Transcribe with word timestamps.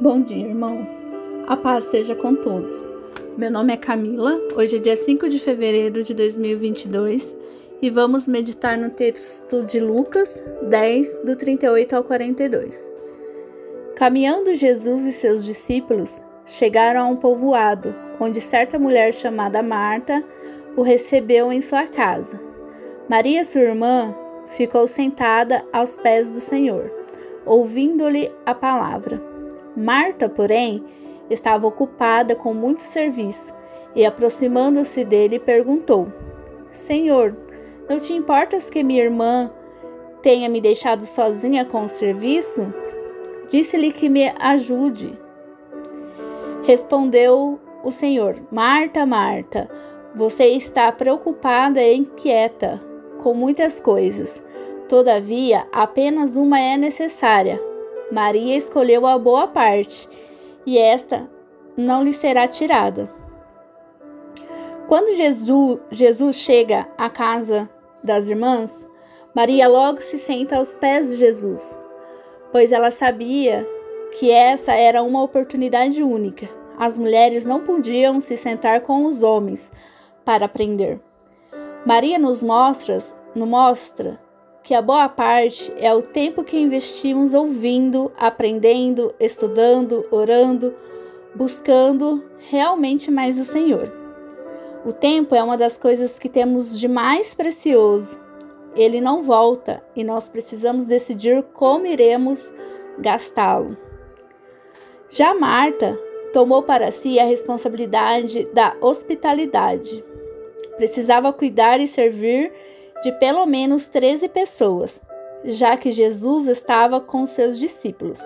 Bom 0.00 0.22
dia, 0.22 0.46
irmãos. 0.46 0.88
A 1.46 1.58
paz 1.58 1.84
seja 1.84 2.14
com 2.14 2.34
todos. 2.34 2.90
Meu 3.36 3.50
nome 3.50 3.74
é 3.74 3.76
Camila. 3.76 4.40
Hoje 4.56 4.78
é 4.78 4.80
dia 4.80 4.96
5 4.96 5.28
de 5.28 5.38
fevereiro 5.38 6.02
de 6.02 6.14
2022 6.14 7.36
e 7.82 7.90
vamos 7.90 8.26
meditar 8.26 8.78
no 8.78 8.88
texto 8.88 9.62
de 9.62 9.78
Lucas 9.78 10.42
10, 10.62 11.18
do 11.18 11.36
38 11.36 11.96
ao 11.96 12.02
42. 12.02 12.90
Caminhando 13.94 14.54
Jesus 14.54 15.04
e 15.04 15.12
seus 15.12 15.44
discípulos 15.44 16.22
chegaram 16.46 17.02
a 17.02 17.06
um 17.06 17.16
povoado, 17.16 17.94
onde 18.18 18.40
certa 18.40 18.78
mulher 18.78 19.12
chamada 19.12 19.62
Marta 19.62 20.24
o 20.78 20.80
recebeu 20.80 21.52
em 21.52 21.60
sua 21.60 21.86
casa. 21.86 22.40
Maria, 23.06 23.44
sua 23.44 23.60
irmã, 23.60 24.16
ficou 24.56 24.88
sentada 24.88 25.62
aos 25.70 25.98
pés 25.98 26.32
do 26.32 26.40
Senhor, 26.40 26.90
ouvindo-lhe 27.44 28.32
a 28.46 28.54
palavra. 28.54 29.29
Marta, 29.76 30.28
porém, 30.28 30.84
estava 31.28 31.66
ocupada 31.66 32.34
com 32.34 32.52
muito 32.52 32.82
serviço 32.82 33.54
e, 33.94 34.04
aproximando-se 34.04 35.04
dele, 35.04 35.38
perguntou: 35.38 36.12
Senhor, 36.70 37.36
não 37.88 37.98
te 37.98 38.12
importas 38.12 38.68
que 38.68 38.82
minha 38.82 39.04
irmã 39.04 39.50
tenha 40.22 40.48
me 40.48 40.60
deixado 40.60 41.04
sozinha 41.06 41.64
com 41.64 41.84
o 41.84 41.88
serviço? 41.88 42.72
Disse-lhe 43.50 43.90
que 43.90 44.08
me 44.08 44.32
ajude. 44.38 45.18
Respondeu 46.64 47.58
o 47.82 47.90
Senhor: 47.90 48.36
Marta, 48.50 49.04
Marta, 49.06 49.68
você 50.14 50.46
está 50.48 50.90
preocupada 50.92 51.82
e 51.82 51.96
inquieta 51.96 52.80
com 53.22 53.34
muitas 53.34 53.80
coisas. 53.80 54.42
Todavia, 54.88 55.66
apenas 55.72 56.34
uma 56.36 56.60
é 56.60 56.76
necessária. 56.76 57.69
Maria 58.10 58.56
escolheu 58.56 59.06
a 59.06 59.18
boa 59.18 59.46
parte, 59.46 60.08
e 60.66 60.78
esta 60.78 61.30
não 61.76 62.02
lhe 62.02 62.12
será 62.12 62.46
tirada. 62.48 63.10
Quando 64.88 65.16
Jesus, 65.16 65.78
Jesus 65.90 66.36
chega 66.36 66.88
à 66.98 67.08
casa 67.08 67.70
das 68.02 68.28
irmãs, 68.28 68.88
Maria 69.34 69.68
logo 69.68 70.00
se 70.00 70.18
senta 70.18 70.56
aos 70.56 70.74
pés 70.74 71.10
de 71.10 71.16
Jesus, 71.16 71.78
pois 72.50 72.72
ela 72.72 72.90
sabia 72.90 73.66
que 74.18 74.30
essa 74.30 74.72
era 74.72 75.02
uma 75.02 75.22
oportunidade 75.22 76.02
única. 76.02 76.48
As 76.76 76.98
mulheres 76.98 77.44
não 77.44 77.60
podiam 77.60 78.18
se 78.18 78.36
sentar 78.36 78.80
com 78.80 79.04
os 79.04 79.22
homens 79.22 79.70
para 80.24 80.46
aprender. 80.46 81.00
Maria 81.86 82.18
nos 82.18 82.42
mostra, 82.42 82.98
nos 83.34 83.48
mostra 83.48 84.18
que 84.70 84.74
a 84.76 84.80
boa 84.80 85.08
parte 85.08 85.74
é 85.78 85.92
o 85.92 86.00
tempo 86.00 86.44
que 86.44 86.56
investimos 86.56 87.34
ouvindo, 87.34 88.12
aprendendo, 88.16 89.12
estudando, 89.18 90.06
orando, 90.12 90.72
buscando 91.34 92.22
realmente 92.48 93.10
mais 93.10 93.36
o 93.36 93.44
Senhor. 93.44 93.92
O 94.86 94.92
tempo 94.92 95.34
é 95.34 95.42
uma 95.42 95.56
das 95.56 95.76
coisas 95.76 96.20
que 96.20 96.28
temos 96.28 96.78
de 96.78 96.86
mais 96.86 97.34
precioso. 97.34 98.16
Ele 98.76 99.00
não 99.00 99.24
volta 99.24 99.82
e 99.96 100.04
nós 100.04 100.28
precisamos 100.28 100.86
decidir 100.86 101.42
como 101.52 101.84
iremos 101.84 102.54
gastá-lo. 102.96 103.76
Já 105.08 105.34
Marta 105.34 105.98
tomou 106.32 106.62
para 106.62 106.92
si 106.92 107.18
a 107.18 107.24
responsabilidade 107.24 108.44
da 108.54 108.76
hospitalidade. 108.80 110.04
Precisava 110.76 111.32
cuidar 111.32 111.80
e 111.80 111.88
servir 111.88 112.52
de 113.02 113.12
pelo 113.12 113.46
menos 113.46 113.86
13 113.86 114.28
pessoas, 114.28 115.00
já 115.44 115.76
que 115.76 115.90
Jesus 115.90 116.46
estava 116.46 117.00
com 117.00 117.26
seus 117.26 117.58
discípulos. 117.58 118.20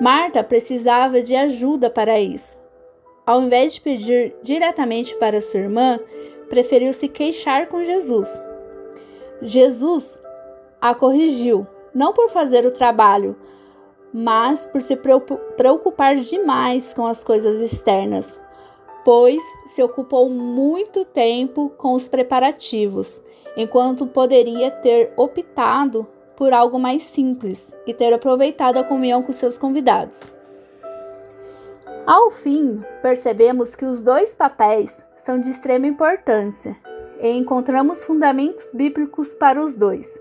Marta 0.00 0.42
precisava 0.42 1.22
de 1.22 1.34
ajuda 1.34 1.88
para 1.88 2.20
isso. 2.20 2.60
Ao 3.24 3.40
invés 3.40 3.74
de 3.74 3.80
pedir 3.80 4.34
diretamente 4.42 5.14
para 5.14 5.40
sua 5.40 5.60
irmã, 5.60 6.00
preferiu 6.48 6.92
se 6.92 7.08
queixar 7.08 7.68
com 7.68 7.84
Jesus. 7.84 8.42
Jesus 9.40 10.20
a 10.80 10.94
corrigiu, 10.94 11.66
não 11.94 12.12
por 12.12 12.30
fazer 12.30 12.66
o 12.66 12.72
trabalho, 12.72 13.36
mas 14.12 14.66
por 14.66 14.82
se 14.82 14.96
preocupar 14.96 16.16
demais 16.16 16.92
com 16.92 17.06
as 17.06 17.22
coisas 17.22 17.56
externas, 17.60 18.38
pois 19.04 19.42
se 19.66 19.82
ocupou 19.82 20.28
muito 20.28 21.04
tempo 21.04 21.70
com 21.76 21.94
os 21.94 22.08
preparativos, 22.08 23.20
enquanto 23.56 24.06
poderia 24.06 24.70
ter 24.70 25.12
optado 25.16 26.06
por 26.36 26.52
algo 26.52 26.78
mais 26.78 27.02
simples 27.02 27.72
e 27.86 27.92
ter 27.92 28.12
aproveitado 28.12 28.78
a 28.78 28.84
comunhão 28.84 29.22
com 29.22 29.32
seus 29.32 29.58
convidados. 29.58 30.22
Ao 32.06 32.30
fim, 32.30 32.82
percebemos 33.00 33.76
que 33.76 33.84
os 33.84 34.02
dois 34.02 34.34
papéis 34.34 35.04
são 35.16 35.40
de 35.40 35.50
extrema 35.50 35.86
importância 35.86 36.76
e 37.20 37.30
encontramos 37.30 38.02
fundamentos 38.04 38.70
bíblicos 38.74 39.32
para 39.32 39.60
os 39.60 39.76
dois. 39.76 40.18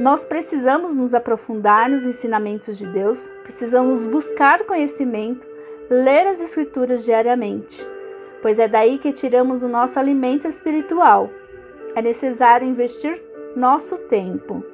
Nós 0.00 0.24
precisamos 0.24 0.96
nos 0.96 1.14
aprofundar 1.14 1.88
nos 1.88 2.02
ensinamentos 2.02 2.76
de 2.76 2.86
Deus, 2.86 3.28
precisamos 3.42 4.04
buscar 4.06 4.64
conhecimento 4.64 5.46
ler 5.90 6.28
as 6.28 6.40
Escrituras 6.40 7.04
diariamente, 7.04 7.84
pois 8.40 8.60
é 8.60 8.68
daí 8.68 8.96
que 8.96 9.12
tiramos 9.12 9.64
o 9.64 9.68
nosso 9.68 9.98
alimento 9.98 10.46
espiritual. 10.46 11.28
É 11.96 12.00
necessário 12.00 12.68
investir 12.68 13.20
nosso 13.56 13.98
tempo. 13.98 14.64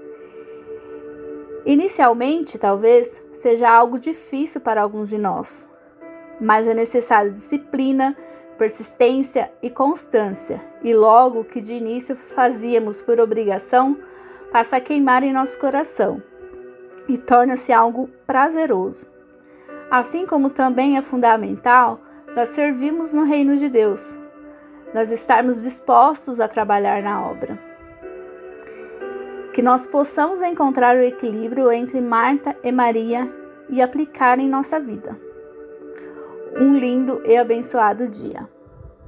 Inicialmente, 1.64 2.58
talvez 2.58 3.24
seja 3.32 3.70
algo 3.70 3.98
difícil 3.98 4.60
para 4.60 4.82
alguns 4.82 5.08
de 5.08 5.16
nós, 5.16 5.70
mas 6.38 6.68
é 6.68 6.74
necessário 6.74 7.32
disciplina, 7.32 8.14
persistência 8.58 9.50
e 9.62 9.70
constância, 9.70 10.62
e 10.82 10.92
logo 10.92 11.44
que 11.44 11.62
de 11.62 11.72
início 11.72 12.14
fazíamos 12.14 13.00
por 13.00 13.18
obrigação, 13.18 13.96
passa 14.52 14.76
a 14.76 14.80
queimar 14.82 15.22
em 15.22 15.32
nosso 15.32 15.58
coração 15.58 16.22
e 17.08 17.16
torna-se 17.16 17.72
algo 17.72 18.10
prazeroso 18.26 19.15
assim 19.90 20.26
como 20.26 20.50
também 20.50 20.96
é 20.96 21.02
fundamental 21.02 22.00
nós 22.34 22.50
servirmos 22.50 23.12
no 23.12 23.24
reino 23.24 23.56
de 23.56 23.68
Deus, 23.68 24.16
nós 24.92 25.10
estarmos 25.10 25.62
dispostos 25.62 26.38
a 26.40 26.46
trabalhar 26.46 27.02
na 27.02 27.24
obra. 27.24 27.58
Que 29.54 29.62
nós 29.62 29.86
possamos 29.86 30.42
encontrar 30.42 30.96
o 30.96 31.02
equilíbrio 31.02 31.72
entre 31.72 32.00
Marta 32.00 32.54
e 32.62 32.70
Maria 32.70 33.32
e 33.70 33.80
aplicar 33.80 34.38
em 34.38 34.48
nossa 34.48 34.78
vida. 34.78 35.18
Um 36.60 36.76
lindo 36.76 37.22
e 37.24 37.36
abençoado 37.36 38.08
dia. 38.08 38.55